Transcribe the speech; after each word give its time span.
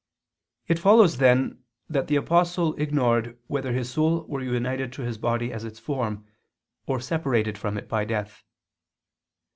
It 0.67 0.79
follows, 0.79 1.17
then, 1.17 1.63
that 1.87 2.07
the 2.07 2.15
Apostle 2.15 2.73
ignored 2.81 3.37
whether 3.45 3.71
his 3.71 3.91
soul 3.91 4.25
were 4.25 4.41
united 4.41 4.91
to 4.93 5.03
his 5.03 5.19
body 5.19 5.53
as 5.53 5.63
its 5.63 5.77
form, 5.77 6.25
or 6.87 6.99
separated 6.99 7.55
from 7.55 7.77
it 7.77 7.87
by 7.87 8.05
death. 8.05 8.43